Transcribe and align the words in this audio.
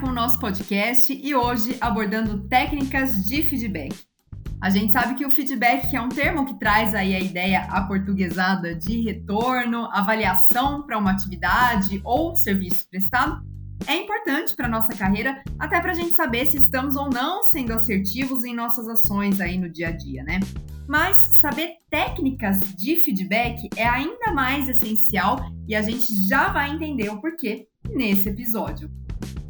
com 0.00 0.08
o 0.08 0.12
nosso 0.12 0.38
podcast 0.38 1.12
e 1.12 1.34
hoje 1.34 1.76
abordando 1.80 2.40
técnicas 2.48 3.24
de 3.24 3.42
feedback. 3.42 3.94
A 4.60 4.68
gente 4.68 4.92
sabe 4.92 5.14
que 5.14 5.24
o 5.24 5.30
feedback 5.30 5.94
é 5.94 6.00
um 6.00 6.08
termo 6.08 6.44
que 6.44 6.54
traz 6.54 6.94
aí 6.94 7.14
a 7.14 7.20
ideia 7.20 7.62
aportuguesada 7.70 8.74
de 8.74 9.00
retorno, 9.00 9.88
avaliação 9.92 10.82
para 10.82 10.98
uma 10.98 11.12
atividade 11.12 12.00
ou 12.04 12.34
serviço 12.34 12.86
prestado. 12.90 13.42
É 13.86 13.96
importante 13.96 14.54
para 14.54 14.68
nossa 14.68 14.94
carreira, 14.94 15.42
até 15.58 15.80
para 15.80 15.92
a 15.92 15.94
gente 15.94 16.14
saber 16.14 16.46
se 16.46 16.58
estamos 16.58 16.96
ou 16.96 17.08
não 17.08 17.42
sendo 17.42 17.72
assertivos 17.72 18.44
em 18.44 18.54
nossas 18.54 18.88
ações 18.88 19.40
aí 19.40 19.56
no 19.56 19.68
dia 19.68 19.88
a 19.88 19.92
dia, 19.92 20.22
né? 20.24 20.40
Mas 20.86 21.34
saber 21.40 21.76
técnicas 21.90 22.60
de 22.74 22.96
feedback 22.96 23.68
é 23.76 23.86
ainda 23.86 24.32
mais 24.32 24.68
essencial 24.68 25.38
e 25.66 25.74
a 25.74 25.82
gente 25.82 26.14
já 26.28 26.48
vai 26.48 26.70
entender 26.70 27.08
o 27.08 27.20
porquê 27.20 27.66
nesse 27.90 28.28
episódio. 28.28 28.90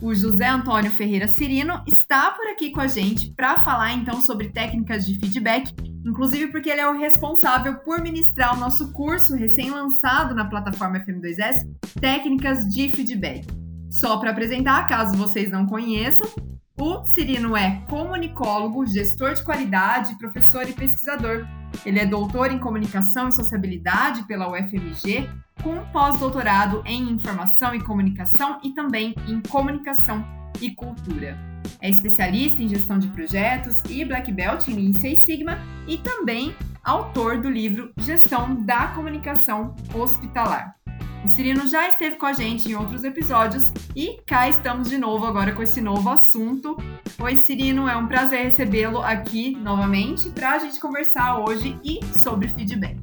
O 0.03 0.15
José 0.15 0.47
Antônio 0.47 0.91
Ferreira 0.91 1.27
Cirino 1.27 1.83
está 1.87 2.31
por 2.31 2.47
aqui 2.49 2.71
com 2.71 2.81
a 2.81 2.87
gente 2.87 3.33
para 3.33 3.59
falar 3.59 3.93
então 3.95 4.21
sobre 4.21 4.51
técnicas 4.51 5.07
de 5.07 5.19
feedback, 5.19 5.73
inclusive 6.05 6.49
porque 6.49 6.69
ele 6.69 6.81
é 6.81 6.89
o 6.89 6.99
responsável 6.99 7.77
por 7.79 8.03
ministrar 8.03 8.55
o 8.55 8.61
nosso 8.61 8.93
curso 8.93 9.35
recém-lançado 9.35 10.35
na 10.35 10.45
plataforma 10.45 11.01
FM2S, 11.01 11.67
Técnicas 12.01 12.67
de 12.69 12.91
Feedback. 12.91 13.47
Só 13.91 14.19
para 14.19 14.31
apresentar, 14.31 14.87
caso 14.87 15.17
vocês 15.17 15.51
não 15.51 15.65
conheçam, 15.65 16.29
o 16.79 17.05
Cirino 17.05 17.57
é 17.57 17.83
comunicólogo, 17.89 18.87
gestor 18.87 19.35
de 19.35 19.43
qualidade, 19.43 20.15
professor 20.17 20.69
e 20.69 20.73
pesquisador. 20.73 21.47
Ele 21.85 21.99
é 21.99 22.07
doutor 22.07 22.51
em 22.51 22.59
comunicação 22.59 23.29
e 23.29 23.33
sociabilidade 23.33 24.25
pela 24.25 24.51
UFMG, 24.51 25.29
com 25.63 25.85
pós-doutorado 25.91 26.83
em 26.85 27.11
informação 27.11 27.75
e 27.75 27.83
comunicação 27.83 28.61
e 28.63 28.73
também 28.73 29.15
em 29.27 29.41
comunicação 29.41 30.25
e 30.61 30.71
cultura. 30.71 31.39
É 31.81 31.89
especialista 31.89 32.63
em 32.63 32.69
gestão 32.69 32.99
de 32.99 33.09
projetos 33.09 33.83
e 33.89 34.05
Black 34.05 34.31
Belt 34.31 34.69
em 34.69 34.75
Lean 34.75 34.93
Six 34.93 35.25
Sigma 35.25 35.59
e 35.89 35.99
também 35.99 36.55
autor 36.85 37.41
do 37.41 37.51
livro 37.51 37.91
Gestão 37.99 38.63
da 38.65 38.89
Comunicação 38.89 39.75
Hospitalar. 39.93 40.76
O 41.27 41.29
Cirino 41.29 41.69
já 41.69 41.89
esteve 41.89 42.15
com 42.15 42.25
a 42.25 42.33
gente 42.33 42.71
em 42.71 42.77
outros 42.77 43.03
episódios 43.03 43.73
e 43.97 44.21
cá 44.25 44.49
estamos 44.49 44.89
de 44.89 44.97
novo 44.97 45.27
agora 45.27 45.53
com 45.53 45.61
esse 45.61 45.81
novo 45.81 46.09
assunto. 46.09 46.77
Oi, 47.19 47.35
Cirino, 47.35 47.89
é 47.89 47.97
um 47.97 48.07
prazer 48.07 48.45
recebê-lo 48.45 49.03
aqui 49.03 49.57
novamente 49.57 50.31
para 50.31 50.53
a 50.53 50.59
gente 50.61 50.79
conversar 50.79 51.41
hoje 51.41 51.77
e 51.83 51.99
sobre 52.17 52.47
feedback. 52.47 52.97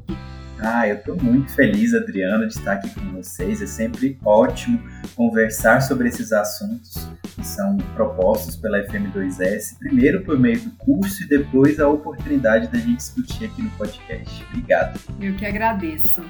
Ah, 0.57 0.87
eu 0.87 0.95
estou 0.95 1.21
muito 1.21 1.53
feliz, 1.53 1.93
Adriana, 1.93 2.47
de 2.47 2.53
estar 2.53 2.75
aqui 2.75 2.89
com 2.91 3.11
vocês. 3.11 3.61
É 3.61 3.67
sempre 3.67 4.17
ótimo 4.23 4.81
conversar 5.15 5.81
sobre 5.81 6.07
esses 6.07 6.31
assuntos 6.31 7.05
que 7.35 7.45
são 7.45 7.75
propostos 7.93 8.55
pela 8.55 8.81
FM2S, 8.87 9.77
primeiro 9.77 10.23
por 10.23 10.39
meio 10.39 10.61
do 10.61 10.71
curso 10.77 11.23
e 11.23 11.27
depois 11.27 11.77
a 11.77 11.89
oportunidade 11.89 12.69
da 12.69 12.79
gente 12.79 12.95
discutir 12.95 13.43
aqui 13.43 13.61
no 13.61 13.69
podcast. 13.71 14.45
Obrigado. 14.45 14.97
Eu 15.19 15.35
que 15.35 15.45
agradeço. 15.45 16.23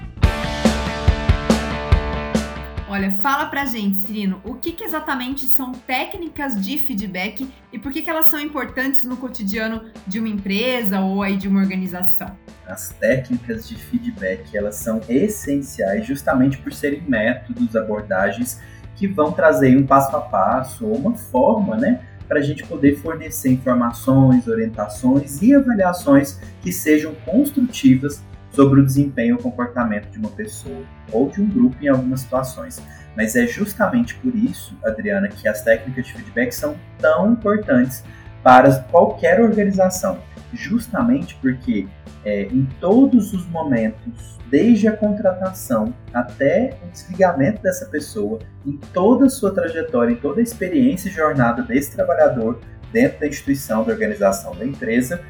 Olha, 2.94 3.12
fala 3.14 3.48
pra 3.48 3.66
gente, 3.66 3.98
Cirino, 3.98 4.40
o 4.46 4.54
que, 4.54 4.72
que, 4.72 4.84
exatamente 4.84 5.48
são 5.48 5.72
técnicas 5.72 6.64
de 6.64 6.78
feedback 6.78 7.50
e 7.72 7.80
por 7.80 7.92
que, 7.92 8.04
que 8.04 8.10
elas 8.10 8.28
são 8.28 8.40
importantes 8.40 9.04
no 9.04 9.18
cotidiano 9.18 9.86
de 10.06 10.20
uma 10.20 10.30
empresa 10.30 11.00
ou 11.00 11.24
aí 11.24 11.36
de 11.36 11.48
uma 11.48 11.60
organização? 11.60 12.38
As 12.68 12.90
técnicas 12.90 13.68
de 13.68 13.74
feedback, 13.78 14.56
elas 14.56 14.76
são 14.76 15.02
essenciais 15.10 16.06
justamente 16.06 16.60
por 16.60 16.72
serem 16.72 17.02
métodos, 17.08 17.76
abordagens 17.76 18.62
que 18.96 19.08
vão 19.08 19.32
trazer 19.32 19.76
um 19.76 19.88
passo 19.88 20.16
a 20.16 20.22
passo 20.22 20.86
ou 20.86 20.96
uma 20.96 21.16
forma, 21.16 21.76
né, 21.76 22.00
para 22.28 22.38
a 22.38 22.44
gente 22.44 22.64
poder 22.64 22.98
fornecer 22.98 23.50
informações, 23.50 24.48
orientações 24.48 25.42
e 25.42 25.56
avaliações 25.56 26.40
que 26.62 26.72
sejam 26.72 27.16
construtivas 27.26 28.22
sobre 28.54 28.82
o 28.82 28.86
desempenho 28.86 29.36
ou 29.36 29.42
comportamento 29.42 30.10
de 30.10 30.20
uma 30.20 30.30
pessoa 30.30 30.84
ou 31.12 31.30
de 31.30 31.42
um 31.42 31.50
grupo 31.50 31.76
em 31.82 31.88
algumas 31.88 32.22
situações. 32.22 32.82
Mas 33.16 33.36
é 33.36 33.46
justamente 33.46 34.16
por 34.16 34.34
isso, 34.36 34.78
Adriana, 34.84 35.28
que 35.28 35.48
as 35.48 35.62
técnicas 35.62 36.06
de 36.06 36.14
feedback 36.14 36.52
são 36.52 36.76
tão 37.00 37.34
importantes 37.34 38.04
para 38.42 38.80
qualquer 38.92 39.42
organização. 39.42 40.20
Justamente 40.52 41.36
porque 41.36 41.88
é, 42.24 42.44
em 42.44 42.68
todos 42.80 43.34
os 43.34 43.46
momentos, 43.48 44.40
desde 44.50 44.88
a 44.88 44.96
contratação 44.96 45.94
até 46.14 46.78
o 46.84 46.92
desligamento 46.92 47.62
dessa 47.62 47.86
pessoa, 47.88 48.40
em 48.66 48.78
toda 48.94 49.26
a 49.26 49.30
sua 49.30 49.54
trajetória, 49.54 50.14
em 50.14 50.18
toda 50.18 50.40
a 50.40 50.44
experiência 50.44 51.10
e 51.10 51.12
jornada 51.12 51.64
desse 51.64 51.92
trabalhador 51.96 52.60
dentro 52.92 53.20
da 53.20 53.28
instituição, 53.28 53.84
da 53.84 53.92
organização, 53.92 54.56
da 54.56 54.66
empresa, 54.66 55.22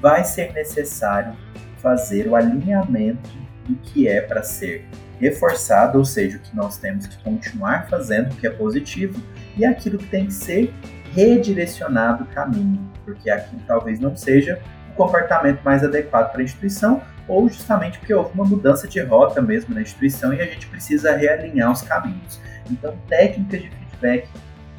vai 0.00 0.24
ser 0.24 0.52
necessário 0.54 1.34
fazer 1.80 2.28
o 2.28 2.36
alinhamento 2.36 3.28
do 3.66 3.74
que 3.76 4.08
é 4.08 4.20
para 4.20 4.42
ser 4.42 4.86
reforçado, 5.20 5.98
ou 5.98 6.04
seja, 6.04 6.38
o 6.38 6.40
que 6.40 6.56
nós 6.56 6.78
temos 6.78 7.06
que 7.06 7.22
continuar 7.22 7.88
fazendo, 7.88 8.34
que 8.36 8.46
é 8.46 8.50
positivo, 8.50 9.20
e 9.56 9.64
aquilo 9.64 9.98
que 9.98 10.06
tem 10.06 10.26
que 10.26 10.32
ser 10.32 10.72
redirecionado 11.12 12.24
o 12.24 12.26
caminho, 12.28 12.80
porque 13.04 13.30
aquilo 13.30 13.60
talvez 13.66 14.00
não 14.00 14.16
seja 14.16 14.60
o 14.92 14.94
comportamento 14.94 15.62
mais 15.62 15.84
adequado 15.84 16.30
para 16.30 16.40
a 16.40 16.44
instituição, 16.44 17.02
ou 17.28 17.48
justamente 17.48 17.98
porque 17.98 18.14
houve 18.14 18.32
uma 18.34 18.44
mudança 18.44 18.88
de 18.88 19.00
rota 19.00 19.40
mesmo 19.40 19.74
na 19.74 19.82
instituição 19.82 20.32
e 20.32 20.40
a 20.40 20.46
gente 20.46 20.66
precisa 20.66 21.14
realinhar 21.14 21.70
os 21.70 21.82
caminhos. 21.82 22.40
Então, 22.70 22.96
técnicas 23.08 23.62
de 23.62 23.70
feedback 23.70 24.28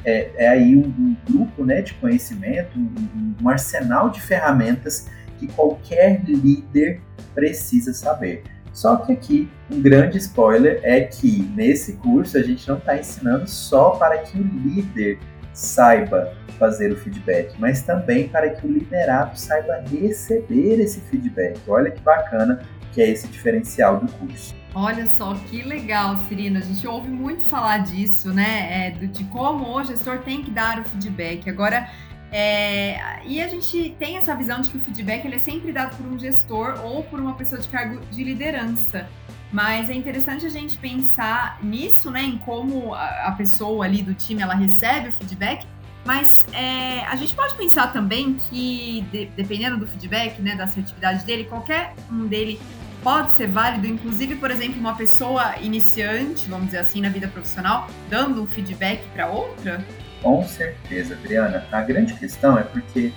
é, 0.04 0.30
é 0.36 0.48
aí 0.48 0.76
um, 0.76 0.86
um, 0.86 1.16
grupo 1.28 1.64
né, 1.64 1.80
de 1.80 1.94
conhecimento, 1.94 2.78
um, 2.78 3.34
um 3.40 3.48
arsenal 3.48 4.10
de 4.10 4.20
ferramentas 4.20 5.08
que 5.46 5.52
qualquer 5.54 6.22
líder 6.24 7.00
precisa 7.34 7.92
saber. 7.92 8.44
Só 8.72 8.96
que 8.96 9.12
aqui, 9.12 9.50
um 9.70 9.82
grande 9.82 10.16
spoiler 10.18 10.80
é 10.82 11.00
que 11.02 11.42
nesse 11.54 11.94
curso 11.94 12.38
a 12.38 12.42
gente 12.42 12.66
não 12.68 12.78
está 12.78 12.96
ensinando 12.96 13.48
só 13.48 13.90
para 13.90 14.18
que 14.18 14.38
o 14.38 14.42
líder 14.42 15.18
saiba 15.52 16.32
fazer 16.58 16.92
o 16.92 16.96
feedback, 16.96 17.54
mas 17.58 17.82
também 17.82 18.28
para 18.28 18.50
que 18.50 18.66
o 18.66 18.72
liderado 18.72 19.38
saiba 19.38 19.84
receber 19.90 20.80
esse 20.80 21.00
feedback. 21.00 21.58
Olha 21.68 21.90
que 21.90 22.00
bacana 22.00 22.62
que 22.92 23.02
é 23.02 23.10
esse 23.10 23.26
diferencial 23.26 23.98
do 23.98 24.10
curso. 24.12 24.54
Olha 24.74 25.06
só 25.06 25.34
que 25.34 25.62
legal, 25.62 26.16
Cirina. 26.28 26.60
A 26.60 26.62
gente 26.62 26.86
ouve 26.86 27.08
muito 27.08 27.42
falar 27.44 27.78
disso, 27.78 28.32
né? 28.32 28.86
É, 28.86 28.90
de 28.90 29.24
como 29.24 29.76
o 29.76 29.84
gestor 29.84 30.18
tem 30.20 30.42
que 30.42 30.50
dar 30.50 30.80
o 30.80 30.84
feedback. 30.84 31.48
Agora, 31.50 31.90
é, 32.32 33.20
e 33.26 33.42
a 33.42 33.48
gente 33.48 33.94
tem 33.98 34.16
essa 34.16 34.34
visão 34.34 34.62
de 34.62 34.70
que 34.70 34.78
o 34.78 34.80
feedback 34.80 35.26
ele 35.26 35.36
é 35.36 35.38
sempre 35.38 35.70
dado 35.70 35.94
por 35.96 36.06
um 36.06 36.18
gestor 36.18 36.80
ou 36.82 37.04
por 37.04 37.20
uma 37.20 37.34
pessoa 37.34 37.60
de 37.60 37.68
cargo 37.68 38.00
de 38.10 38.24
liderança. 38.24 39.06
Mas 39.52 39.90
é 39.90 39.94
interessante 39.94 40.46
a 40.46 40.48
gente 40.48 40.78
pensar 40.78 41.58
nisso, 41.62 42.10
né, 42.10 42.22
em 42.22 42.38
como 42.38 42.94
a, 42.94 43.34
pessoa 43.36 43.84
ali 43.84 44.02
do 44.02 44.14
time 44.14 44.40
ela 44.40 44.54
recebe 44.54 45.10
o 45.10 45.12
feedback. 45.12 45.66
Mas 46.06 46.46
é, 46.54 47.04
a 47.04 47.14
gente 47.16 47.34
pode 47.34 47.54
pensar 47.54 47.92
também 47.92 48.32
que, 48.34 49.06
de, 49.12 49.26
dependendo 49.36 49.76
do 49.76 49.86
feedback, 49.86 50.40
né, 50.40 50.56
da 50.56 50.64
assertividade 50.64 51.24
dele, 51.26 51.44
qualquer 51.44 51.94
um 52.10 52.26
dele 52.26 52.58
pode 53.02 53.32
ser 53.32 53.48
válido, 53.48 53.86
inclusive, 53.86 54.36
por 54.36 54.50
exemplo, 54.50 54.80
uma 54.80 54.94
pessoa 54.94 55.56
iniciante, 55.60 56.48
vamos 56.48 56.66
dizer 56.66 56.78
assim, 56.78 57.02
na 57.02 57.10
vida 57.10 57.28
profissional, 57.28 57.88
dando 58.08 58.42
um 58.42 58.46
feedback 58.46 59.06
para 59.08 59.28
outra? 59.28 59.84
Com 60.22 60.44
certeza, 60.44 61.14
Adriana. 61.14 61.66
A 61.72 61.80
grande 61.82 62.14
questão 62.14 62.56
é 62.56 62.62
porque 62.62 63.12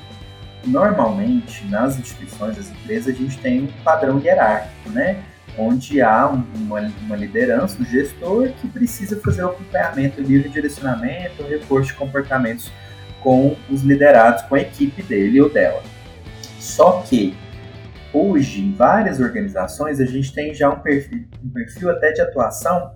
normalmente 0.66 1.63
nas 1.67 1.99
instituições, 1.99 2.57
nas 2.57 2.72
empresas, 2.72 3.13
a 3.13 3.17
gente 3.17 3.37
tem 3.37 3.63
um 3.63 3.67
padrão 3.84 4.19
hierárquico, 4.19 4.90
né? 4.90 5.23
Onde 5.57 6.02
há 6.02 6.28
uma, 6.28 6.81
uma 7.05 7.16
liderança, 7.16 7.81
um 7.81 7.85
gestor 7.85 8.49
que 8.59 8.67
precisa 8.67 9.22
fazer 9.22 9.43
o 9.43 9.49
acompanhamento, 9.49 10.22
livre 10.22 10.49
direcionamento, 10.49 11.43
o 11.43 11.47
reforço 11.47 11.91
de 11.91 11.93
comportamentos 11.93 12.72
com 13.22 13.55
os 13.69 13.81
liderados, 13.81 14.43
com 14.43 14.55
a 14.55 14.59
equipe 14.59 15.01
dele 15.03 15.40
ou 15.40 15.49
dela. 15.49 15.81
Só 16.59 17.03
que 17.03 17.35
hoje, 18.11 18.61
em 18.61 18.73
várias 18.73 19.19
organizações, 19.19 20.01
a 20.01 20.05
gente 20.05 20.34
tem 20.34 20.53
já 20.53 20.69
um 20.69 20.79
perfil, 20.79 21.25
um 21.43 21.49
perfil 21.49 21.90
até 21.90 22.11
de 22.11 22.22
atuação, 22.22 22.96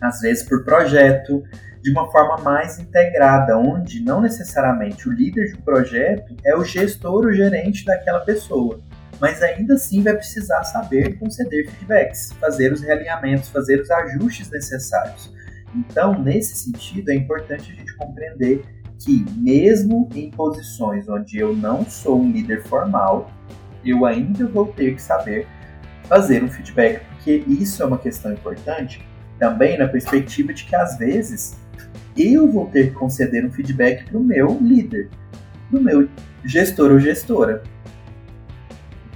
às 0.00 0.20
vezes 0.20 0.42
por 0.42 0.64
projeto, 0.64 1.42
de 1.82 1.90
uma 1.90 2.10
forma 2.10 2.38
mais 2.42 2.78
integrada, 2.78 3.58
onde 3.58 4.02
não 4.02 4.22
necessariamente 4.22 5.06
o 5.06 5.12
líder 5.12 5.48
de 5.48 5.58
um 5.58 5.60
projeto 5.60 6.34
é 6.44 6.56
o 6.56 6.64
gestor 6.64 7.26
ou 7.26 7.32
gerente 7.32 7.84
daquela 7.84 8.20
pessoa, 8.20 8.80
mas 9.20 9.42
ainda 9.42 9.74
assim 9.74 10.02
vai 10.02 10.14
precisar 10.14 10.64
saber 10.64 11.18
conceder 11.18 11.68
feedbacks, 11.70 12.32
fazer 12.40 12.72
os 12.72 12.80
realinhamentos, 12.80 13.50
fazer 13.50 13.80
os 13.80 13.90
ajustes 13.90 14.50
necessários. 14.50 15.32
Então, 15.74 16.18
nesse 16.18 16.56
sentido, 16.56 17.10
é 17.10 17.14
importante 17.14 17.72
a 17.72 17.74
gente 17.74 17.94
compreender 17.96 18.64
que, 18.98 19.24
mesmo 19.36 20.08
em 20.14 20.30
posições 20.30 21.08
onde 21.08 21.38
eu 21.38 21.54
não 21.54 21.84
sou 21.84 22.20
um 22.20 22.30
líder 22.30 22.62
formal, 22.62 23.30
eu 23.84 24.06
ainda 24.06 24.46
vou 24.46 24.68
ter 24.68 24.94
que 24.94 25.02
saber 25.02 25.46
fazer 26.04 26.42
um 26.42 26.48
feedback, 26.48 27.04
porque 27.06 27.44
isso 27.46 27.82
é 27.82 27.86
uma 27.86 27.98
questão 27.98 28.32
importante 28.32 29.06
também 29.38 29.78
na 29.78 29.88
perspectiva 29.88 30.52
de 30.52 30.64
que 30.64 30.74
às 30.74 30.98
vezes 30.98 31.56
eu 32.16 32.50
vou 32.50 32.66
ter 32.66 32.88
que 32.88 32.94
conceder 32.94 33.44
um 33.44 33.50
feedback 33.50 34.04
para 34.04 34.18
o 34.18 34.22
meu 34.22 34.58
líder, 34.60 35.08
para 35.70 35.80
o 35.80 35.82
meu 35.82 36.08
gestor 36.44 36.92
ou 36.92 37.00
gestora. 37.00 37.62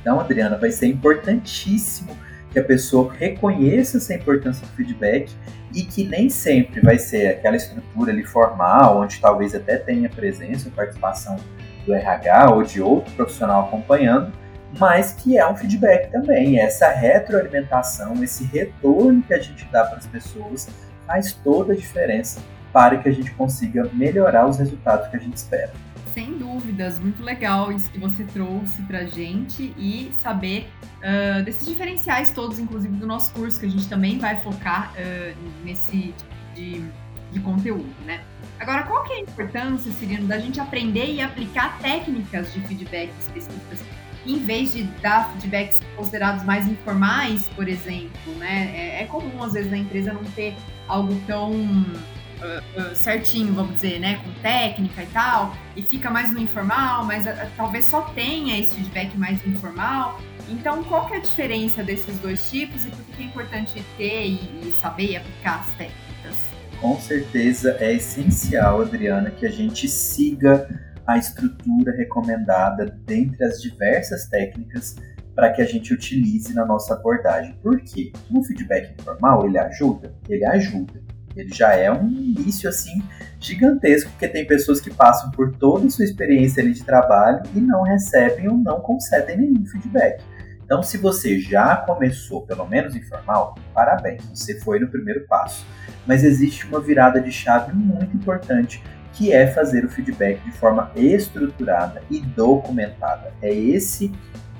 Então, 0.00 0.19
Adriana, 0.19 0.56
vai 0.56 0.70
ser 0.70 0.87
importantíssimo 0.87 2.17
que 2.50 2.59
a 2.59 2.65
pessoa 2.65 3.12
reconheça 3.12 3.99
essa 3.99 4.15
importância 4.15 4.67
do 4.67 4.73
feedback 4.73 5.31
e 5.75 5.82
que 5.82 6.05
nem 6.05 6.31
sempre 6.31 6.81
vai 6.81 6.99
ser 6.99 7.29
aquela 7.29 7.56
estrutura 7.56 8.11
ali 8.11 8.25
formal, 8.25 9.00
onde 9.00 9.20
talvez 9.20 9.55
até 9.55 9.76
tenha 9.76 10.09
presença 10.09 10.69
ou 10.69 10.75
participação 10.75 11.37
do 11.85 11.94
RH 11.94 12.50
ou 12.50 12.62
de 12.62 12.81
outro 12.81 13.12
profissional 13.15 13.67
acompanhando, 13.67 14.32
mas 14.79 15.12
que 15.12 15.38
é 15.38 15.49
um 15.49 15.56
feedback 15.56 16.11
também. 16.11 16.59
Essa 16.59 16.91
retroalimentação, 16.91 18.23
esse 18.23 18.44
retorno 18.44 19.23
que 19.23 19.32
a 19.32 19.41
gente 19.41 19.65
dá 19.67 19.85
para 19.85 19.99
as 19.99 20.06
pessoas 20.06 20.69
faz 21.06 21.32
toda 21.32 21.73
a 21.73 21.76
diferença 21.76 22.41
para 22.73 22.99
que 22.99 23.09
a 23.09 23.12
gente 23.12 23.31
consiga 23.32 23.88
melhorar 23.94 24.47
os 24.47 24.59
resultados 24.59 25.09
que 25.09 25.17
a 25.17 25.20
gente 25.20 25.37
espera. 25.37 25.73
Sem 26.12 26.37
dúvidas, 26.37 26.99
muito 26.99 27.23
legal 27.23 27.73
isso 27.73 27.91
que 27.91 27.99
você 27.99 28.25
trouxe 28.25 28.82
para 28.82 29.05
gente 29.05 29.73
e 29.76 30.11
saber 30.12 30.69
uh, 30.99 31.43
desses 31.44 31.67
diferenciais 31.67 32.31
todos, 32.31 32.59
inclusive 32.59 32.94
do 32.97 33.06
nosso 33.06 33.32
curso, 33.32 33.61
que 33.61 33.67
a 33.67 33.70
gente 33.70 33.88
também 33.88 34.19
vai 34.19 34.37
focar 34.41 34.93
uh, 34.93 35.65
nesse 35.65 36.12
tipo 36.17 36.55
de, 36.55 36.85
de 37.31 37.41
conteúdo, 37.41 37.88
né? 38.05 38.20
Agora, 38.59 38.82
qual 38.82 39.05
que 39.05 39.12
é 39.12 39.17
a 39.17 39.20
importância, 39.20 39.93
Cirino, 39.93 40.26
da 40.26 40.38
gente 40.38 40.61
aprender 40.61 41.06
e 41.06 41.20
aplicar 41.20 41.79
técnicas 41.79 42.53
de 42.53 42.61
feedback 42.62 43.11
específicas 43.20 43.81
em 44.26 44.38
vez 44.38 44.73
de 44.73 44.85
dar 45.03 45.32
feedbacks 45.32 45.81
considerados 45.97 46.44
mais 46.44 46.67
informais, 46.67 47.49
por 47.55 47.69
exemplo, 47.69 48.32
né? 48.37 48.73
É, 48.75 49.03
é 49.03 49.05
comum, 49.06 49.43
às 49.43 49.53
vezes, 49.53 49.70
na 49.70 49.79
empresa 49.79 50.12
não 50.12 50.25
ter 50.25 50.55
algo 50.87 51.15
tão 51.26 51.53
uh, 51.53 52.81
uh, 52.81 52.97
certinho, 52.97 53.53
vamos 53.53 53.75
dizer, 53.75 53.99
né? 54.00 54.20
Com 54.25 54.32
técnica 54.41 55.03
e 55.03 55.06
tal, 55.06 55.55
e 55.76 55.82
fica 55.82 56.11
mais 56.11 56.32
no 56.32 56.38
informal, 56.38 57.05
mas 57.05 57.26
uh, 57.26 57.31
talvez 57.56 57.85
só 57.85 58.03
tenha 58.03 58.59
esse 58.59 58.75
feedback 58.75 59.17
mais 59.17 59.44
informal. 59.47 60.20
Então, 60.49 60.82
qual 60.85 61.06
que 61.06 61.15
é 61.15 61.17
a 61.19 61.20
diferença 61.20 61.82
desses 61.82 62.19
dois 62.19 62.50
tipos 62.50 62.87
e 62.87 62.91
por 62.91 63.05
que 63.05 63.23
é 63.23 63.26
importante 63.26 63.85
ter 63.97 64.26
e, 64.26 64.69
e 64.69 64.75
saber 64.81 65.17
aplicar 65.17 65.61
as 65.61 65.73
técnicas? 65.73 66.49
Com 66.81 66.99
certeza 66.99 67.76
é 67.81 67.94
essencial, 67.94 68.81
Adriana, 68.81 69.31
que 69.31 69.44
a 69.44 69.50
gente 69.50 69.88
siga 69.88 70.69
a 71.08 71.16
estrutura 71.16 71.96
recomendada 71.96 72.84
dentre 73.06 73.43
as 73.43 73.62
diversas 73.62 74.26
técnicas 74.26 74.94
para 75.34 75.50
que 75.50 75.62
a 75.62 75.64
gente 75.64 75.94
utilize 75.94 76.52
na 76.55 76.66
nossa 76.66 76.93
abordagem. 76.93 77.55
Por 77.62 77.81
quê? 77.81 78.12
O 78.31 78.44
feedback 78.44 78.93
informal, 78.93 79.46
ele 79.46 79.56
ajuda? 79.56 80.14
Ele 80.28 80.44
ajuda. 80.44 81.00
Ele 81.34 81.49
já 81.55 81.72
é 81.72 81.90
um 81.90 82.06
início 82.08 82.69
assim 82.69 83.02
gigantesco, 83.40 84.10
porque 84.10 84.28
tem 84.28 84.46
pessoas 84.46 84.82
que 84.82 84.93
passam 84.93 85.31
por 85.31 85.56
toda 85.56 85.87
a 85.87 85.90
sua 85.90 86.05
experiência 86.05 86.62
de 86.70 86.84
trabalho 86.84 87.43
e 87.55 87.60
não 87.60 87.84
recebem 87.84 88.46
ou 88.46 88.58
não 88.58 88.81
concedem 88.81 89.38
nenhum 89.38 89.64
feedback. 89.64 90.22
Então, 90.62 90.82
se 90.82 90.99
você 90.99 91.40
já 91.40 91.75
começou, 91.76 92.43
pelo 92.43 92.66
menos 92.66 92.94
informal, 92.94 93.55
parabéns, 93.72 94.22
você 94.34 94.60
foi 94.60 94.78
no 94.78 94.88
primeiro 94.88 95.26
passo. 95.26 95.64
Mas 96.06 96.22
existe 96.22 96.66
uma 96.66 96.81
virada 96.81 97.19
de 97.19 97.32
chave 97.32 97.72
muito 97.72 98.14
importante 98.14 98.82
que 99.19 99.32
é 99.32 99.49
fazer 99.49 99.85
o 99.85 99.88
feedback 99.88 100.41
de 100.44 100.53
forma 100.53 100.93
estruturada 100.94 102.00
e 102.09 102.20
documentada. 102.20 103.32
É 103.43 103.53
esse 103.53 104.12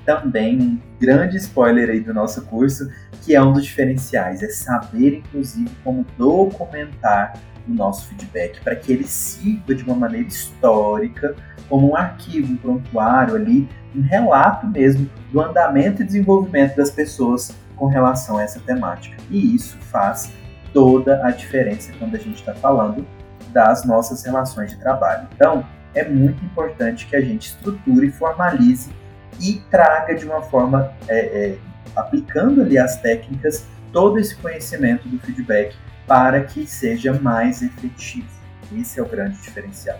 também 0.05 0.61
um 0.61 0.79
grande 0.99 1.37
spoiler 1.37 1.89
aí 1.89 2.01
do 2.01 2.13
nosso 2.13 2.45
curso, 2.45 2.91
que 3.23 3.33
é 3.33 3.41
um 3.41 3.53
dos 3.53 3.63
diferenciais, 3.63 4.43
é 4.43 4.49
saber 4.49 5.19
inclusive 5.19 5.69
como 5.81 6.05
documentar 6.17 7.39
o 7.65 7.71
nosso 7.71 8.07
feedback 8.07 8.59
para 8.61 8.75
que 8.75 8.91
ele 8.91 9.05
sirva 9.05 9.73
de 9.73 9.83
uma 9.83 9.95
maneira 9.95 10.27
histórica, 10.27 11.35
como 11.69 11.91
um 11.91 11.95
arquivo, 11.95 12.51
um 12.51 12.57
prontuário 12.57 13.35
ali, 13.35 13.69
um 13.95 14.01
relato 14.01 14.67
mesmo 14.67 15.09
do 15.31 15.39
andamento 15.39 16.01
e 16.01 16.05
desenvolvimento 16.05 16.75
das 16.75 16.91
pessoas 16.91 17.55
com 17.77 17.85
relação 17.85 18.37
a 18.37 18.43
essa 18.43 18.59
temática. 18.59 19.15
E 19.29 19.55
isso 19.55 19.77
faz 19.77 20.33
toda 20.73 21.25
a 21.25 21.31
diferença 21.31 21.93
quando 21.97 22.15
a 22.15 22.19
gente 22.19 22.39
está 22.39 22.53
falando 22.53 23.05
das 23.51 23.85
nossas 23.85 24.23
relações 24.23 24.71
de 24.71 24.77
trabalho. 24.77 25.27
Então, 25.33 25.65
é 25.93 26.07
muito 26.07 26.43
importante 26.45 27.05
que 27.07 27.15
a 27.15 27.21
gente 27.21 27.47
estruture, 27.47 28.11
formalize 28.11 28.91
e 29.39 29.61
traga 29.71 30.15
de 30.15 30.25
uma 30.25 30.41
forma, 30.41 30.91
é, 31.07 31.19
é, 31.19 31.57
aplicando 31.95 32.61
ali 32.61 32.77
as 32.77 32.97
técnicas, 33.01 33.65
todo 33.91 34.19
esse 34.19 34.35
conhecimento 34.35 35.07
do 35.07 35.19
feedback 35.19 35.75
para 36.05 36.43
que 36.43 36.65
seja 36.65 37.13
mais 37.13 37.61
efetivo. 37.61 38.27
Esse 38.75 38.99
é 38.99 39.03
o 39.03 39.07
grande 39.07 39.37
diferencial. 39.41 39.99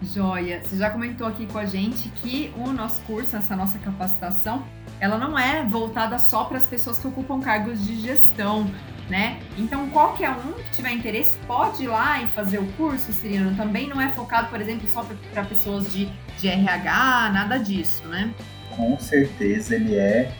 Joia, 0.00 0.60
você 0.62 0.76
já 0.76 0.90
comentou 0.90 1.26
aqui 1.26 1.46
com 1.46 1.58
a 1.58 1.66
gente 1.66 2.08
que 2.10 2.52
o 2.56 2.68
nosso 2.68 3.02
curso, 3.02 3.36
essa 3.36 3.56
nossa 3.56 3.78
capacitação, 3.78 4.64
ela 5.00 5.18
não 5.18 5.36
é 5.36 5.64
voltada 5.64 6.18
só 6.18 6.44
para 6.44 6.56
as 6.56 6.66
pessoas 6.66 6.98
que 6.98 7.06
ocupam 7.06 7.40
cargos 7.40 7.84
de 7.84 8.00
gestão, 8.00 8.70
né? 9.08 9.38
Então, 9.56 9.88
qualquer 9.90 10.30
um 10.30 10.52
que 10.52 10.70
tiver 10.70 10.92
interesse 10.92 11.38
pode 11.46 11.84
ir 11.84 11.88
lá 11.88 12.22
e 12.22 12.26
fazer 12.28 12.58
o 12.58 12.66
curso, 12.72 13.12
Cirino. 13.12 13.56
Também 13.56 13.88
não 13.88 14.00
é 14.00 14.10
focado, 14.10 14.48
por 14.48 14.60
exemplo, 14.60 14.86
só 14.88 15.04
para 15.32 15.44
pessoas 15.44 15.92
de, 15.92 16.08
de 16.38 16.48
RH, 16.48 17.30
nada 17.32 17.58
disso, 17.58 18.06
né? 18.08 18.30
Com 18.76 18.98
certeza 18.98 19.74
ele 19.74 19.96
é, 19.96 20.30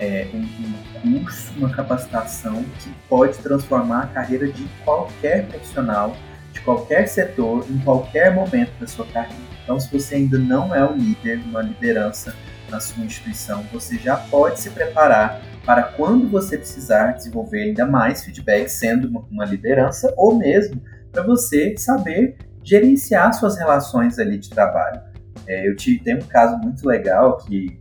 é 0.00 0.28
um, 0.32 1.08
um 1.08 1.20
curso, 1.20 1.52
uma 1.56 1.70
capacitação 1.70 2.64
que 2.80 2.90
pode 3.08 3.38
transformar 3.38 4.04
a 4.04 4.06
carreira 4.06 4.48
de 4.48 4.64
qualquer 4.84 5.46
profissional, 5.46 6.16
de 6.52 6.60
qualquer 6.60 7.06
setor, 7.06 7.66
em 7.70 7.78
qualquer 7.78 8.34
momento 8.34 8.72
da 8.80 8.86
sua 8.86 9.06
carreira. 9.06 9.44
Então, 9.62 9.78
se 9.78 9.92
você 9.92 10.16
ainda 10.16 10.38
não 10.38 10.74
é 10.74 10.84
um 10.88 10.96
líder, 10.96 11.40
uma 11.44 11.60
liderança 11.60 12.34
na 12.70 12.80
sua 12.80 13.04
instituição, 13.04 13.62
você 13.72 13.96
já 13.96 14.16
pode 14.16 14.60
se 14.60 14.70
preparar 14.70 15.40
para 15.64 15.82
quando 15.82 16.28
você 16.28 16.56
precisar 16.56 17.12
desenvolver 17.12 17.64
ainda 17.64 17.84
mais 17.84 18.24
feedback, 18.24 18.68
sendo 18.68 19.08
uma 19.30 19.44
liderança, 19.44 20.12
ou 20.16 20.36
mesmo 20.38 20.80
para 21.10 21.22
você 21.22 21.76
saber 21.76 22.36
gerenciar 22.62 23.32
suas 23.32 23.56
relações 23.56 24.18
ali 24.18 24.38
de 24.38 24.50
trabalho. 24.50 25.00
É, 25.46 25.68
eu 25.68 25.76
tive, 25.76 26.00
tem 26.00 26.16
um 26.16 26.22
caso 26.22 26.56
muito 26.58 26.86
legal 26.86 27.36
que, 27.38 27.80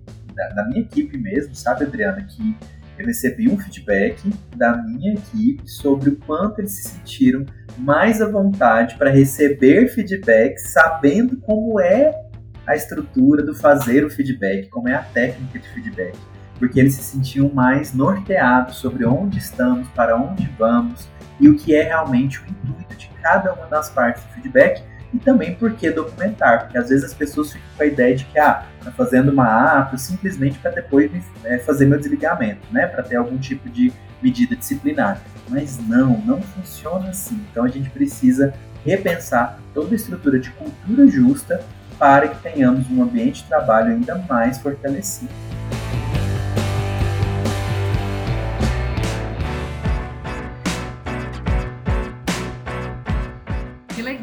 na, 0.55 0.65
minha 0.67 0.81
equipe 0.81 1.17
mesmo, 1.17 1.55
sabe, 1.55 1.85
Adriana, 1.85 2.23
que 2.23 2.55
eu 2.97 3.05
recebi 3.05 3.49
um 3.49 3.57
feedback 3.57 4.31
da 4.55 4.77
minha 4.77 5.13
equipe 5.13 5.67
sobre 5.67 6.09
o 6.09 6.15
quanto 6.15 6.59
eles 6.59 6.71
se 6.71 6.89
sentiram 6.89 7.45
mais 7.77 8.21
à 8.21 8.29
vontade 8.29 8.95
para 8.95 9.09
receber 9.09 9.89
feedback, 9.89 10.57
sabendo 10.59 11.37
como 11.37 11.79
é 11.79 12.24
a 12.67 12.75
estrutura 12.75 13.43
do 13.43 13.53
fazer 13.53 14.05
o 14.05 14.09
feedback, 14.09 14.69
como 14.69 14.89
é 14.89 14.95
a 14.95 15.01
técnica 15.01 15.59
de 15.59 15.67
feedback 15.69 16.17
porque 16.57 16.79
eles 16.79 16.93
se 16.93 17.03
sentiam 17.03 17.49
mais 17.53 17.93
norteados 17.93 18.77
sobre 18.77 19.05
onde 19.05 19.37
estamos, 19.37 19.87
para 19.89 20.15
onde 20.15 20.49
vamos 20.57 21.07
e 21.39 21.49
o 21.49 21.55
que 21.55 21.75
é 21.75 21.83
realmente 21.83 22.39
o 22.39 22.43
intuito 22.43 22.95
de 22.95 23.09
cada 23.21 23.53
uma 23.53 23.67
das 23.67 23.89
partes 23.89 24.23
do 24.23 24.29
feedback 24.33 24.81
e 25.13 25.19
também 25.19 25.55
por 25.55 25.73
que 25.73 25.89
documentar, 25.91 26.63
porque 26.63 26.77
às 26.77 26.89
vezes 26.89 27.05
as 27.05 27.13
pessoas 27.13 27.51
ficam 27.53 27.67
com 27.77 27.83
a 27.83 27.85
ideia 27.85 28.15
de 28.15 28.25
que, 28.25 28.39
ah, 28.39 28.65
tá 28.83 28.91
fazendo 28.91 29.31
uma 29.31 29.79
ata 29.79 29.97
simplesmente 29.97 30.57
para 30.59 30.71
depois 30.71 31.11
é, 31.43 31.57
fazer 31.59 31.85
meu 31.85 31.97
desligamento, 31.97 32.61
né, 32.71 32.85
para 32.87 33.03
ter 33.03 33.15
algum 33.15 33.37
tipo 33.37 33.69
de 33.69 33.93
medida 34.21 34.55
disciplinar. 34.55 35.21
Mas 35.47 35.77
não, 35.87 36.17
não 36.25 36.41
funciona 36.41 37.09
assim. 37.09 37.39
Então 37.51 37.63
a 37.63 37.67
gente 37.67 37.89
precisa 37.89 38.53
repensar 38.83 39.59
toda 39.73 39.93
a 39.93 39.95
estrutura 39.95 40.39
de 40.39 40.49
cultura 40.51 41.07
justa 41.07 41.63
para 41.97 42.27
que 42.27 42.41
tenhamos 42.41 42.89
um 42.89 43.03
ambiente 43.03 43.43
de 43.43 43.47
trabalho 43.47 43.91
ainda 43.91 44.15
mais 44.29 44.57
fortalecido. 44.57 45.29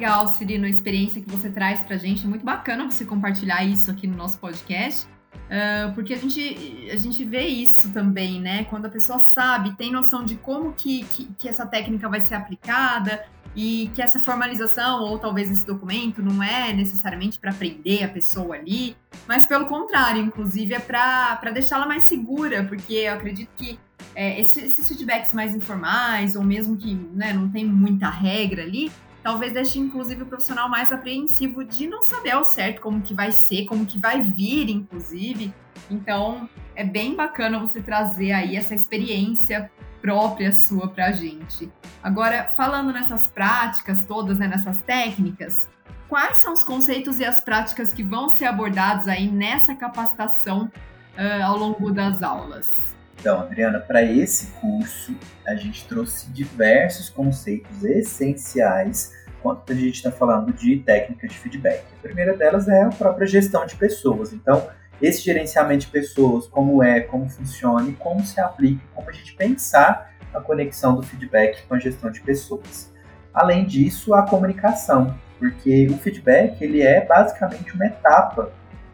legal, 0.03 0.27
Cirino, 0.27 0.67
a 0.67 0.69
experiência 0.69 1.23
que 1.23 1.31
você 1.31 1.49
traz 1.49 1.81
pra 1.83 1.97
gente. 1.97 2.25
É 2.25 2.29
muito 2.29 2.45
bacana 2.45 2.91
você 2.91 3.05
compartilhar 3.05 3.65
isso 3.65 3.89
aqui 3.89 4.07
no 4.09 4.17
nosso 4.17 4.37
podcast. 4.39 5.07
Uh, 5.33 5.93
porque 5.95 6.13
a 6.13 6.17
gente, 6.17 6.89
a 6.91 6.97
gente 6.97 7.25
vê 7.25 7.47
isso 7.47 7.91
também, 7.93 8.41
né? 8.41 8.65
Quando 8.65 8.87
a 8.87 8.89
pessoa 8.89 9.19
sabe, 9.19 9.77
tem 9.77 9.93
noção 9.93 10.25
de 10.25 10.35
como 10.35 10.73
que, 10.73 11.05
que, 11.05 11.25
que 11.39 11.49
essa 11.49 11.65
técnica 11.65 12.09
vai 12.09 12.21
ser 12.21 12.35
aplicada 12.35 13.25
e 13.55 13.91
que 13.95 14.01
essa 14.01 14.19
formalização 14.19 15.03
ou 15.03 15.19
talvez 15.19 15.51
esse 15.51 15.67
documento 15.67 16.23
não 16.23 16.43
é 16.43 16.73
necessariamente 16.73 17.39
para 17.39 17.53
prender 17.53 18.05
a 18.05 18.09
pessoa 18.09 18.57
ali, 18.57 18.97
mas 19.27 19.47
pelo 19.47 19.67
contrário, 19.67 20.23
inclusive 20.23 20.75
é 20.75 20.81
para 20.81 21.51
deixá-la 21.53 21.87
mais 21.87 22.05
segura, 22.05 22.65
porque 22.65 22.95
eu 22.95 23.15
acredito 23.15 23.51
que 23.57 23.79
é, 24.15 24.41
esses, 24.41 24.63
esses 24.65 24.89
feedbacks 24.89 25.33
mais 25.33 25.55
informais, 25.55 26.35
ou 26.35 26.43
mesmo 26.43 26.77
que 26.77 26.95
né, 26.95 27.33
não 27.33 27.49
tem 27.49 27.65
muita 27.65 28.09
regra 28.09 28.63
ali, 28.63 28.91
talvez 29.23 29.53
deixe 29.53 29.79
inclusive 29.79 30.23
o 30.23 30.27
profissional 30.27 30.69
mais 30.69 30.93
apreensivo 30.93 31.65
de 31.65 31.87
não 31.87 32.03
saber 32.03 32.31
ao 32.31 32.45
certo 32.45 32.81
como 32.81 33.01
que 33.01 33.15
vai 33.15 33.33
ser, 33.33 33.67
como 33.67 33.87
que 33.87 33.99
vai 33.99 34.21
vir, 34.21 34.69
inclusive. 34.71 35.55
Então, 35.91 36.49
é 36.75 36.85
bem 36.85 37.15
bacana 37.15 37.59
você 37.59 37.83
trazer 37.83 38.33
aí 38.33 38.57
essa 38.57 38.75
experiência 38.75 39.71
própria 40.01 40.53
sua 40.53 40.89
para 40.89 41.07
a 41.07 41.13
gente. 41.13 41.71
Agora, 42.03 42.53
falando 42.57 42.93
nessas 42.93 43.29
práticas 43.29 44.05
todas, 44.05 44.39
né, 44.39 44.49
nessas 44.49 44.81
técnicas, 44.81 45.71
quais 46.09 46.39
são 46.39 46.53
os 46.53 46.65
conceitos 46.65 47.21
e 47.21 47.25
as 47.25 47.41
práticas 47.41 47.93
que 47.93 48.03
vão 48.03 48.29
ser 48.29 48.47
abordados 48.47 49.07
aí 49.07 49.31
nessa 49.31 49.75
capacitação 49.75 50.71
uh, 51.17 51.45
ao 51.45 51.57
longo 51.57 51.93
das 51.93 52.23
aulas? 52.23 52.93
Então, 53.23 53.39
Adriana, 53.39 53.79
para 53.79 54.03
esse 54.03 54.49
curso, 54.61 55.15
a 55.47 55.55
gente 55.55 55.87
trouxe 55.87 56.29
diversos 56.33 57.09
conceitos 57.09 57.85
essenciais 57.85 59.13
quando 59.41 59.63
a 59.69 59.75
gente 59.75 59.95
está 59.95 60.11
falando 60.11 60.53
de 60.53 60.79
técnicas 60.79 61.31
de 61.31 61.39
feedback. 61.39 61.85
A 62.01 62.03
primeira 62.03 62.37
delas 62.37 62.67
é 62.67 62.83
a 62.83 62.89
própria 62.89 63.25
gestão 63.25 63.65
de 63.65 63.77
pessoas. 63.77 64.33
Então, 64.33 64.69
esse 65.01 65.23
gerenciamento 65.23 65.87
de 65.87 65.93
pessoas, 65.93 66.49
como 66.49 66.83
é, 66.83 66.99
como 66.99 67.29
funciona 67.29 67.89
e 67.89 67.93
como 67.93 68.27
se 68.27 68.41
aplica, 68.41 68.83
como 68.93 69.09
a 69.09 69.13
gente 69.13 69.35
pensar 69.35 70.13
a 70.35 70.41
conexão 70.41 70.97
do 70.97 71.05
feedback 71.05 71.65
com 71.69 71.77
a 71.77 71.79
gestão 71.79 72.11
de 72.11 72.21
pessoas. 72.23 72.93
Além 73.33 73.65
disso, 73.65 74.15
a 74.15 74.27
comunicação, 74.27 75.17
porque 75.39 75.87
o 75.87 75.97
feedback 75.97 76.61
ele 76.61 76.83
é 76.83 77.07
basicamente 77.07 77.73
uma 77.73 77.87
etapa 77.87 78.51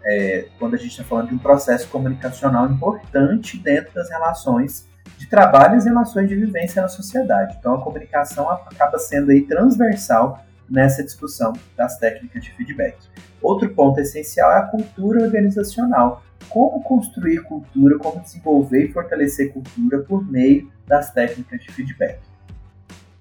é, 0.09 0.47
quando 0.59 0.75
a 0.75 0.79
gente 0.79 0.91
está 0.91 1.05
falando 1.05 1.29
de 1.29 1.35
um 1.35 1.38
processo 1.38 1.87
comunicacional 1.88 2.67
importante 2.67 3.59
dentro 3.59 3.93
das 3.95 4.09
relações 4.09 4.88
de 5.19 5.27
trabalho 5.27 5.79
e 5.79 5.85
relações 5.85 6.29
de 6.29 6.35
vivência 6.35 6.81
na 6.81 6.88
sociedade. 6.88 7.57
Então, 7.59 7.75
a 7.75 7.83
comunicação 7.83 8.50
acaba 8.50 8.99
sendo 8.99 9.31
aí 9.31 9.43
transversal 9.43 10.45
nessa 10.69 11.03
discussão 11.03 11.53
das 11.77 11.99
técnicas 11.99 12.43
de 12.43 12.53
feedback. 12.53 12.97
Outro 13.43 13.69
ponto 13.75 14.00
essencial 14.00 14.50
é 14.53 14.59
a 14.59 14.62
cultura 14.62 15.23
organizacional. 15.23 16.23
Como 16.49 16.83
construir 16.83 17.43
cultura, 17.43 17.99
como 17.99 18.21
desenvolver 18.21 18.87
e 18.87 18.93
fortalecer 18.93 19.53
cultura 19.53 19.99
por 19.99 20.27
meio 20.31 20.71
das 20.87 21.12
técnicas 21.12 21.61
de 21.61 21.71
feedback. 21.71 22.21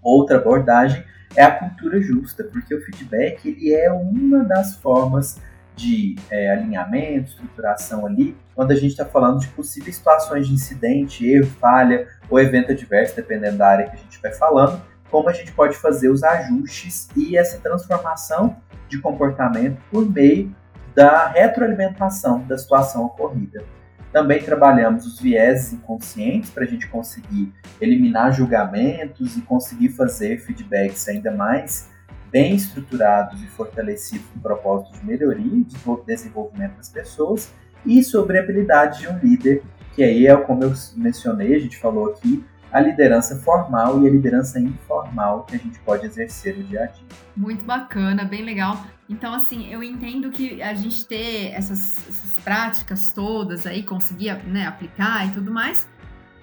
Outra 0.02 0.38
abordagem 0.38 1.04
é 1.36 1.44
a 1.44 1.52
cultura 1.52 2.00
justa, 2.02 2.44
porque 2.44 2.74
o 2.74 2.82
feedback 2.82 3.48
ele 3.48 3.74
é 3.74 3.92
uma 3.92 4.44
das 4.44 4.76
formas 4.76 5.38
de 5.78 6.16
é, 6.30 6.52
alinhamento, 6.52 7.30
estruturação 7.30 8.06
ali, 8.06 8.36
quando 8.56 8.72
a 8.72 8.76
gente 8.76 8.92
está 8.92 9.06
falando 9.06 9.40
de 9.40 9.48
possíveis 9.50 9.96
situações 9.96 10.48
de 10.48 10.54
incidente, 10.54 11.26
erro, 11.26 11.48
falha 11.62 12.08
ou 12.30 12.40
evento 12.40 12.72
adverso, 12.72 13.16
dependendo 13.16 13.58
da 13.58 13.68
área 13.68 13.86
que 13.88 13.96
a 13.96 14.00
gente 14.00 14.20
vai 14.20 14.34
falando, 14.34 14.82
como 15.10 15.30
a 15.30 15.34
gente 15.34 15.52
pode 15.54 15.78
fazer 15.78 16.10
os 16.10 16.24
ajustes 16.24 17.08
e 17.16 17.38
essa 17.38 17.60
transformação 17.60 18.58
de 18.90 19.00
comportamento 19.00 19.80
por 19.92 20.10
meio 20.10 20.54
da 20.96 21.28
retroalimentação 21.28 22.44
da 22.48 22.58
situação 22.58 23.06
ocorrida. 23.06 23.64
Também 24.12 24.42
trabalhamos 24.42 25.06
os 25.06 25.20
vieses 25.20 25.74
inconscientes 25.74 26.50
para 26.50 26.64
a 26.64 26.68
gente 26.68 26.88
conseguir 26.88 27.54
eliminar 27.80 28.34
julgamentos 28.34 29.38
e 29.38 29.42
conseguir 29.42 29.90
fazer 29.90 30.40
feedbacks 30.40 31.08
ainda 31.08 31.30
mais 31.30 31.90
bem 32.32 32.56
estruturados 32.56 33.42
e 33.42 33.48
fortalecidos 33.48 34.28
no 34.36 34.42
propósito 34.42 34.98
de 35.00 35.06
melhoria 35.06 35.46
e 35.46 35.64
de 35.64 35.78
desenvolvimento 36.06 36.78
das 36.78 36.90
pessoas, 36.90 37.52
e 37.86 38.04
sobre 38.04 38.38
a 38.38 38.42
habilidade 38.42 39.00
de 39.00 39.08
um 39.08 39.18
líder, 39.20 39.64
que 39.96 40.04
aí 40.04 40.28
é 40.28 40.36
como 40.36 40.64
eu 40.64 40.74
mencionei, 40.96 41.56
a 41.56 41.60
gente 41.60 41.78
falou 41.78 42.12
aqui, 42.12 42.44
a 42.72 42.80
liderança 42.80 43.38
formal 43.38 44.04
e 44.04 44.08
a 44.08 44.12
liderança 44.12 44.60
informal 44.60 45.44
que 45.46 45.56
a 45.56 45.60
gente 45.60 45.80
pode 45.80 46.06
exercer 46.06 46.58
no 46.58 46.64
dia 46.64 46.84
a 46.84 46.86
dia. 46.86 47.08
Muito 47.36 47.64
bacana, 47.64 48.26
bem 48.26 48.44
legal. 48.44 48.86
Então, 49.10 49.34
assim, 49.34 49.72
eu 49.72 49.82
entendo 49.82 50.30
que 50.30 50.62
a 50.62 50.74
gente 50.74 51.06
ter 51.06 51.52
essas, 51.54 51.98
essas 52.10 52.44
práticas 52.44 53.14
todas 53.14 53.66
aí, 53.66 53.84
conseguir 53.84 54.36
né, 54.46 54.68
aplicar 54.68 55.26
e 55.28 55.32
tudo 55.32 55.50
mais, 55.50 55.88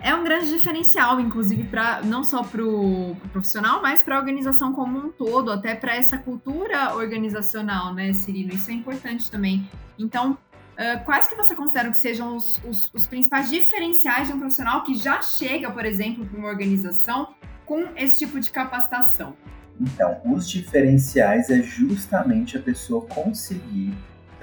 é 0.00 0.14
um 0.14 0.22
grande 0.22 0.50
diferencial, 0.50 1.20
inclusive, 1.20 1.64
para 1.64 2.02
não 2.02 2.22
só 2.22 2.42
para 2.42 2.62
o 2.62 3.16
pro 3.20 3.28
profissional, 3.30 3.80
mas 3.80 4.02
para 4.02 4.16
a 4.16 4.18
organização 4.18 4.72
como 4.72 4.98
um 4.98 5.10
todo, 5.10 5.50
até 5.50 5.74
para 5.74 5.96
essa 5.96 6.18
cultura 6.18 6.94
organizacional, 6.94 7.94
né, 7.94 8.12
Cirilo? 8.12 8.54
Isso 8.54 8.70
é 8.70 8.74
importante 8.74 9.30
também. 9.30 9.68
Então, 9.98 10.32
uh, 10.32 11.04
quais 11.04 11.26
que 11.26 11.34
você 11.34 11.54
considera 11.54 11.90
que 11.90 11.96
sejam 11.96 12.36
os, 12.36 12.60
os, 12.68 12.92
os 12.92 13.06
principais 13.06 13.48
diferenciais 13.48 14.28
de 14.28 14.34
um 14.34 14.38
profissional 14.38 14.82
que 14.82 14.94
já 14.94 15.22
chega, 15.22 15.70
por 15.70 15.86
exemplo, 15.86 16.26
para 16.26 16.38
uma 16.38 16.48
organização 16.48 17.34
com 17.64 17.88
esse 17.96 18.18
tipo 18.18 18.38
de 18.38 18.50
capacitação? 18.50 19.34
Então, 19.80 20.20
os 20.24 20.48
diferenciais 20.48 21.50
é 21.50 21.62
justamente 21.62 22.56
a 22.56 22.60
pessoa 22.60 23.06
conseguir 23.06 23.92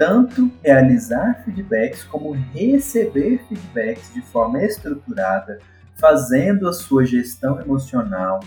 tanto 0.02 0.50
realizar 0.64 1.44
feedbacks 1.44 2.02
como 2.02 2.32
receber 2.32 3.40
feedbacks 3.48 4.12
de 4.12 4.20
forma 4.20 4.60
estruturada, 4.60 5.60
fazendo 5.94 6.68
a 6.68 6.72
sua 6.72 7.06
gestão 7.06 7.60
emocional, 7.60 8.40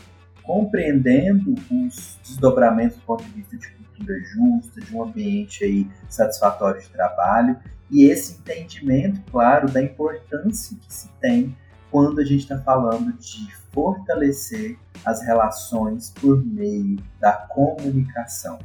compreendendo 0.44 1.56
os 1.72 2.20
desdobramentos 2.22 2.98
do 2.98 3.04
ponto 3.04 3.24
de 3.24 3.32
vista 3.32 3.56
de 3.56 3.70
cultura 3.70 4.20
justa, 4.20 4.82
de 4.82 4.94
um 4.94 5.02
ambiente 5.02 5.64
aí 5.64 5.88
satisfatório 6.10 6.82
de 6.82 6.90
trabalho 6.90 7.58
e 7.90 8.04
esse 8.04 8.34
entendimento, 8.34 9.22
claro, 9.32 9.72
da 9.72 9.82
importância 9.82 10.76
que 10.78 10.94
se 10.94 11.10
tem 11.22 11.56
quando 11.90 12.20
a 12.20 12.26
gente 12.26 12.42
está 12.42 12.60
falando 12.60 13.14
de 13.14 13.56
fortalecer 13.72 14.78
as 15.06 15.22
relações 15.22 16.10
por 16.20 16.46
meio 16.46 16.98
da 17.22 17.32
comunicação. 17.32 18.60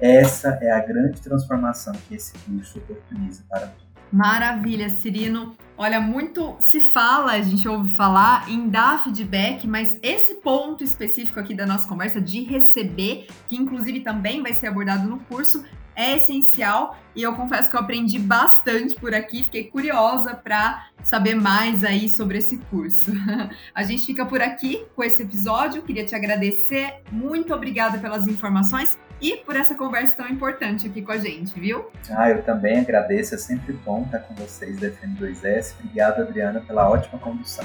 Essa 0.00 0.58
é 0.60 0.70
a 0.70 0.80
grande 0.80 1.20
transformação 1.20 1.94
que 2.06 2.14
esse 2.14 2.32
curso 2.38 2.78
oportuniza 2.78 3.44
para 3.48 3.66
todos. 3.68 3.86
Maravilha, 4.12 4.88
Cirino. 4.88 5.56
Olha, 5.76 6.00
muito 6.00 6.56
se 6.60 6.80
fala, 6.80 7.32
a 7.32 7.42
gente 7.42 7.68
ouve 7.68 7.94
falar 7.94 8.48
em 8.48 8.68
dar 8.68 9.02
feedback, 9.02 9.66
mas 9.66 9.98
esse 10.02 10.34
ponto 10.36 10.82
específico 10.82 11.38
aqui 11.38 11.54
da 11.54 11.66
nossa 11.66 11.86
conversa 11.86 12.20
de 12.20 12.42
receber, 12.44 13.26
que 13.48 13.56
inclusive 13.56 14.00
também 14.00 14.42
vai 14.42 14.54
ser 14.54 14.68
abordado 14.68 15.06
no 15.06 15.18
curso, 15.20 15.64
é 15.94 16.16
essencial 16.16 16.96
e 17.14 17.22
eu 17.22 17.34
confesso 17.34 17.70
que 17.70 17.76
eu 17.76 17.80
aprendi 17.80 18.18
bastante 18.18 18.94
por 18.94 19.14
aqui, 19.14 19.44
fiquei 19.44 19.64
curiosa 19.64 20.34
para 20.34 20.88
saber 21.02 21.34
mais 21.34 21.84
aí 21.84 22.08
sobre 22.08 22.38
esse 22.38 22.58
curso. 22.70 23.10
A 23.74 23.82
gente 23.82 24.04
fica 24.04 24.24
por 24.24 24.40
aqui 24.40 24.84
com 24.94 25.02
esse 25.02 25.22
episódio, 25.22 25.82
queria 25.82 26.04
te 26.04 26.14
agradecer, 26.14 27.00
muito 27.10 27.52
obrigada 27.52 27.98
pelas 27.98 28.26
informações 28.26 28.98
e 29.20 29.36
por 29.38 29.56
essa 29.56 29.74
conversa 29.74 30.14
tão 30.16 30.28
importante 30.28 30.86
aqui 30.86 31.02
com 31.02 31.12
a 31.12 31.18
gente, 31.18 31.58
viu? 31.58 31.90
Ah, 32.10 32.30
eu 32.30 32.42
também 32.42 32.80
agradeço, 32.80 33.34
é 33.34 33.38
sempre 33.38 33.72
bom 33.72 34.02
estar 34.02 34.18
com 34.20 34.34
vocês 34.34 34.78
da 34.78 34.88
FM2S. 34.88 35.74
Obrigado, 35.80 36.20
Adriana, 36.20 36.60
pela 36.60 36.88
ótima 36.88 37.18
condução. 37.18 37.64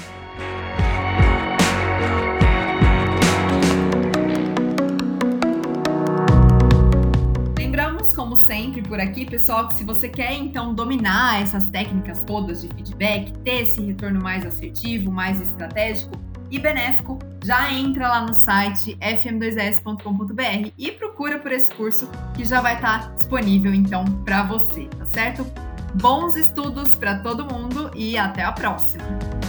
Lembramos, 7.58 8.14
como 8.14 8.36
sempre, 8.36 8.82
por 8.82 8.98
aqui, 8.98 9.26
pessoal, 9.26 9.68
que 9.68 9.74
se 9.74 9.84
você 9.84 10.08
quer 10.08 10.32
então 10.32 10.74
dominar 10.74 11.42
essas 11.42 11.66
técnicas 11.66 12.22
todas 12.22 12.62
de 12.62 12.68
feedback, 12.68 13.32
ter 13.40 13.62
esse 13.62 13.80
retorno 13.82 14.22
mais 14.22 14.46
assertivo, 14.46 15.10
mais 15.12 15.40
estratégico, 15.40 16.12
e 16.52 16.58
benéfico, 16.58 17.18
já 17.42 17.72
entra 17.72 18.06
lá 18.08 18.20
no 18.20 18.34
site 18.34 18.96
fm2s.com.br 19.00 20.70
e 20.76 20.92
procura 20.92 21.38
por 21.38 21.50
esse 21.50 21.74
curso 21.74 22.08
que 22.34 22.44
já 22.44 22.60
vai 22.60 22.74
estar 22.74 23.08
tá 23.08 23.14
disponível 23.14 23.72
então 23.72 24.04
para 24.22 24.42
você, 24.42 24.84
tá 24.98 25.06
certo? 25.06 25.46
Bons 25.94 26.36
estudos 26.36 26.94
para 26.94 27.18
todo 27.20 27.46
mundo 27.46 27.90
e 27.94 28.18
até 28.18 28.42
a 28.42 28.52
próxima! 28.52 29.41